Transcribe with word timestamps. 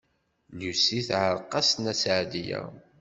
Lucy 0.57 0.99
teɛreq-as 1.07 1.69
Nna 1.73 1.93
Seɛdiya. 2.01 2.61